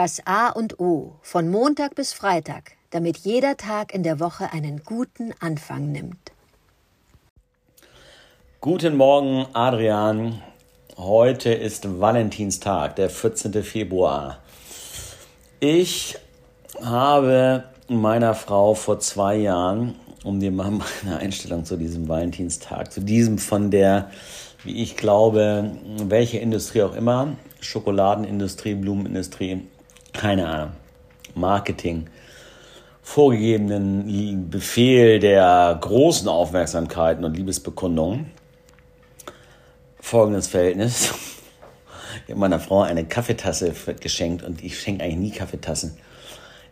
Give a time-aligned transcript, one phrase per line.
[0.00, 4.84] Das A und O von Montag bis Freitag, damit jeder Tag in der Woche einen
[4.84, 6.30] guten Anfang nimmt.
[8.60, 10.40] Guten Morgen, Adrian.
[10.96, 13.64] Heute ist Valentinstag, der 14.
[13.64, 14.38] Februar.
[15.58, 16.16] Ich
[16.80, 20.70] habe meiner Frau vor zwei Jahren, um dir mal
[21.02, 24.12] meine Einstellung zu diesem Valentinstag, zu diesem von der,
[24.62, 25.72] wie ich glaube,
[26.04, 29.66] welche Industrie auch immer, Schokoladenindustrie, Blumenindustrie,
[30.18, 30.72] keine Ahnung,
[31.34, 32.08] Marketing,
[33.02, 38.30] vorgegebenen Befehl der großen Aufmerksamkeiten und Liebesbekundungen
[40.00, 41.14] folgendes Verhältnis.
[42.24, 45.96] Ich habe meiner Frau eine Kaffeetasse geschenkt und ich schenke eigentlich nie Kaffeetassen.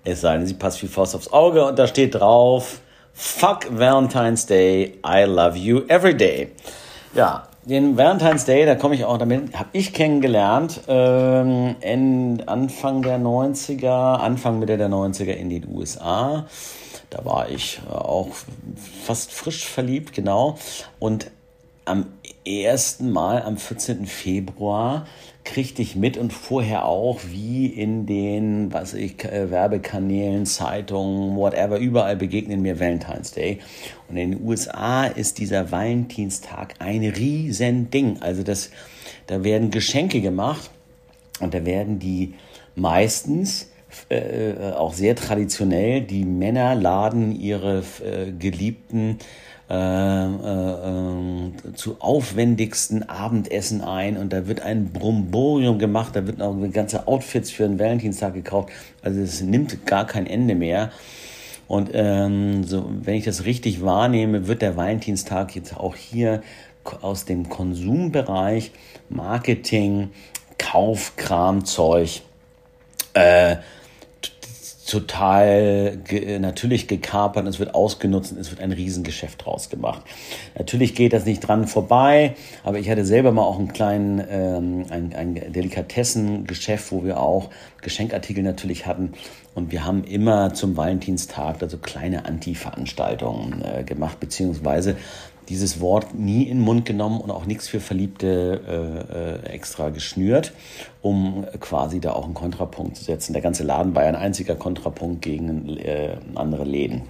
[0.04, 2.80] Es sei denn, sie passt wie Faust aufs Auge und da steht drauf,
[3.14, 6.52] Fuck Valentine's Day, I love you every day.
[7.14, 13.02] Ja, den Valentine's Day, da komme ich auch damit, habe ich kennengelernt, ähm, in Anfang
[13.02, 16.46] der 90er, Anfang Mitte der 90er in den USA.
[17.10, 18.28] Da war ich auch
[19.04, 20.58] fast frisch verliebt, genau.
[21.00, 21.30] Und
[21.84, 22.06] am
[22.44, 24.06] ersten Mal, am 14.
[24.06, 25.06] Februar,
[25.46, 31.78] kriegte ich mit und vorher auch, wie in den, was ich, äh, Werbekanälen, Zeitungen, whatever,
[31.78, 33.60] überall begegnen mir Valentine's Day.
[34.08, 38.18] Und in den USA ist dieser Valentinstag ein Riesending.
[38.20, 38.70] Also das,
[39.28, 40.70] da werden Geschenke gemacht
[41.40, 42.34] und da werden die
[42.74, 43.70] meistens
[44.10, 49.18] äh, auch sehr traditionell, die Männer laden ihre äh, Geliebten
[49.68, 56.54] äh, äh, zu aufwendigsten Abendessen ein und da wird ein Bromborium gemacht, da wird auch
[56.72, 58.68] ganze Outfits für den Valentinstag gekauft.
[59.02, 60.92] Also es nimmt gar kein Ende mehr.
[61.66, 66.42] Und ähm, so, wenn ich das richtig wahrnehme, wird der Valentinstag jetzt auch hier
[67.02, 68.70] aus dem Konsumbereich,
[69.08, 70.10] Marketing,
[70.58, 72.20] Kaufkramzeug,
[73.14, 73.56] äh,
[74.86, 80.02] total ge natürlich gekapert es wird ausgenutzt und es wird ein Riesengeschäft draus gemacht.
[80.56, 84.86] Natürlich geht das nicht dran vorbei, aber ich hatte selber mal auch einen kleinen ähm,
[84.90, 87.50] ein, ein Delikatessengeschäft, wo wir auch
[87.82, 89.12] Geschenkartikel natürlich hatten
[89.56, 94.96] und wir haben immer zum Valentinstag also kleine Anti-Veranstaltungen äh, gemacht, beziehungsweise
[95.48, 99.90] dieses Wort nie in den Mund genommen und auch nichts für Verliebte äh, äh, extra
[99.90, 100.52] geschnürt,
[101.02, 103.32] um quasi da auch einen Kontrapunkt zu setzen.
[103.32, 107.02] Der ganze Laden war ein einziger Kontrapunkt gegen äh, andere Läden,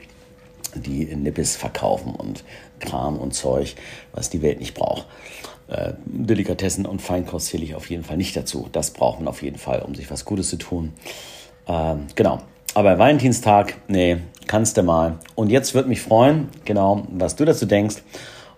[0.74, 2.44] die Nippes verkaufen und
[2.80, 3.74] Kram und Zeug,
[4.12, 5.06] was die Welt nicht braucht.
[5.68, 8.68] Äh, Delikatessen und Feinkost zähle ich auf jeden Fall nicht dazu.
[8.72, 10.92] Das braucht man auf jeden Fall, um sich was Gutes zu tun.
[11.66, 12.40] Ähm, genau.
[12.74, 15.18] Aber Valentinstag, nee, kannst du mal.
[15.34, 17.96] Und jetzt würde mich freuen, genau, was du dazu denkst.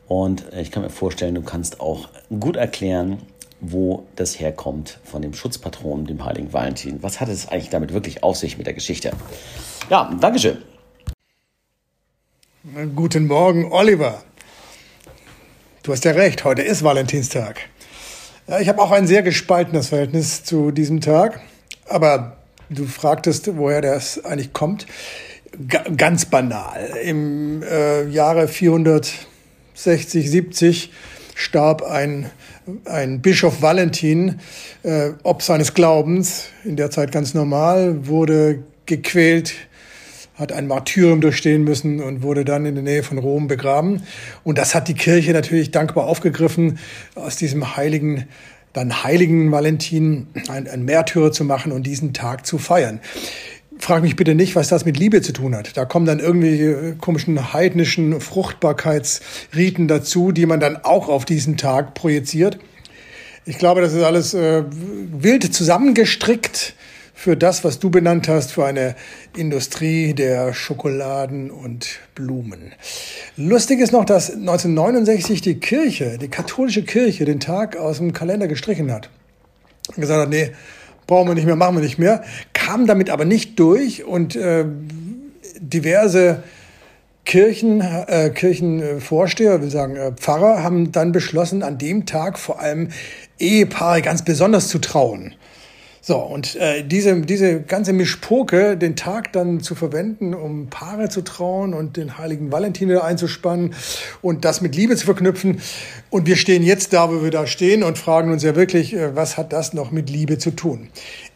[0.06, 2.08] Und ich kann mir vorstellen, du kannst auch
[2.40, 3.18] gut erklären,
[3.60, 7.02] wo das herkommt von dem Schutzpatron, dem heiligen Valentin.
[7.02, 9.12] Was hat es eigentlich damit wirklich auf sich mit der Geschichte?
[9.90, 10.58] Ja, Dankeschön.
[12.94, 14.22] Guten Morgen, Oliver.
[15.82, 17.60] Du hast ja recht, heute ist Valentinstag.
[18.60, 21.40] Ich habe auch ein sehr gespaltenes Verhältnis zu diesem Tag.
[21.86, 22.38] Aber
[22.70, 24.86] Du fragtest, woher das eigentlich kommt.
[25.66, 26.88] Ganz banal.
[27.02, 30.92] Im äh, Jahre 460, 70
[31.34, 32.30] starb ein,
[32.84, 34.38] ein Bischof Valentin,
[34.84, 39.54] äh, ob seines Glaubens, in der Zeit ganz normal, wurde gequält,
[40.36, 44.04] hat ein Martyrium durchstehen müssen und wurde dann in der Nähe von Rom begraben.
[44.44, 46.78] Und das hat die Kirche natürlich dankbar aufgegriffen,
[47.16, 48.28] aus diesem heiligen
[48.74, 53.00] dann heiligen Valentin, ein, ein Märtyrer zu machen und diesen Tag zu feiern.
[53.78, 55.76] Frag mich bitte nicht, was das mit Liebe zu tun hat.
[55.76, 61.94] Da kommen dann irgendwelche komischen heidnischen Fruchtbarkeitsriten dazu, die man dann auch auf diesen Tag
[61.94, 62.58] projiziert.
[63.44, 66.74] Ich glaube, das ist alles äh, wild zusammengestrickt
[67.14, 68.94] für das, was du benannt hast, für eine
[69.36, 72.74] Industrie der Schokoladen und Blumen.
[73.36, 78.46] Lustig ist noch, dass 1969 die Kirche, die katholische Kirche, den Tag aus dem Kalender
[78.46, 79.10] gestrichen hat.
[79.88, 80.52] Und gesagt hat, nee,
[81.08, 82.22] brauchen wir nicht mehr, machen wir nicht mehr.
[82.68, 84.66] Kam damit aber nicht durch und äh,
[85.58, 86.42] diverse
[87.24, 92.90] Kirchen, äh, Kirchenvorsteher, will sagen äh, Pfarrer, haben dann beschlossen, an dem Tag vor allem
[93.38, 95.34] Ehepaare ganz besonders zu trauen.
[96.08, 101.22] So, und äh, diese, diese ganze Mischpoke, den Tag dann zu verwenden, um Paare zu
[101.22, 103.74] trauen und den heiligen Valentin einzuspannen
[104.22, 105.60] und das mit Liebe zu verknüpfen.
[106.08, 109.14] Und wir stehen jetzt da, wo wir da stehen und fragen uns ja wirklich, äh,
[109.16, 110.88] was hat das noch mit Liebe zu tun?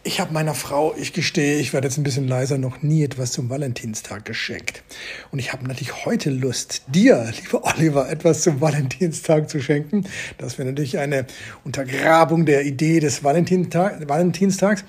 [0.05, 3.31] Ich habe meiner Frau, ich gestehe, ich werde jetzt ein bisschen leiser, noch nie etwas
[3.31, 4.83] zum Valentinstag geschenkt.
[5.31, 10.05] Und ich habe natürlich heute Lust, dir, lieber Oliver, etwas zum Valentinstag zu schenken.
[10.39, 11.27] Das wäre natürlich eine
[11.65, 14.83] Untergrabung der Idee des Valentinstag, Valentinstags.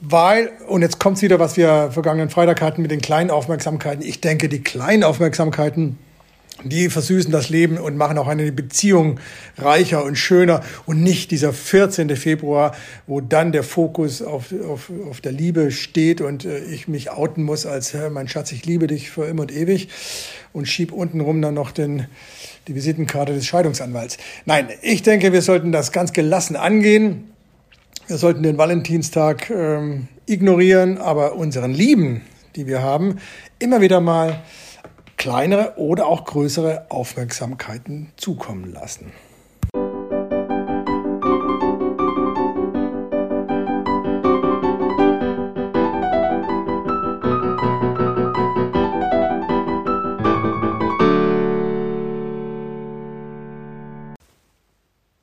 [0.00, 4.04] Weil, und jetzt kommt's wieder, was wir vergangenen Freitag hatten mit den kleinen Aufmerksamkeiten.
[4.04, 5.98] Ich denke, die kleinen Aufmerksamkeiten,
[6.64, 9.18] die versüßen das Leben und machen auch eine Beziehung
[9.58, 12.14] reicher und schöner und nicht dieser 14.
[12.16, 12.74] Februar,
[13.06, 17.42] wo dann der Fokus auf, auf, auf der Liebe steht und äh, ich mich outen
[17.42, 19.88] muss als, äh, mein Schatz, ich liebe dich für immer und ewig
[20.52, 22.06] und schieb untenrum dann noch den,
[22.68, 24.18] die Visitenkarte des Scheidungsanwalts.
[24.44, 27.32] Nein, ich denke, wir sollten das ganz gelassen angehen
[28.08, 32.22] wir sollten den Valentinstag ähm, ignorieren, aber unseren Lieben,
[32.56, 33.18] die wir haben,
[33.58, 34.42] immer wieder mal
[35.22, 39.12] kleinere oder auch größere Aufmerksamkeiten zukommen lassen.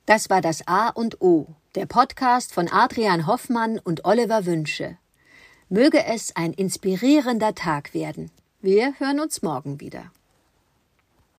[0.06, 4.96] Das war das A und O der Podcast von Adrian Hoffmann und Oliver Wünsche.
[5.68, 8.30] Möge es ein inspirierender Tag werden.
[8.62, 10.12] Wir hören uns morgen wieder.